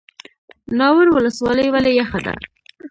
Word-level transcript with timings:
ناور 0.77 1.07
ولسوالۍ 1.15 1.67
ولې 1.71 1.91
یخه 1.99 2.19
ده؟ 2.25 2.33